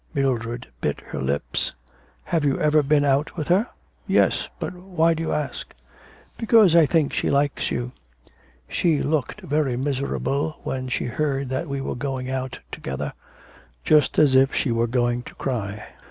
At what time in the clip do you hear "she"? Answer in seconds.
7.13-7.29, 8.67-9.03, 10.87-11.05, 14.55-14.71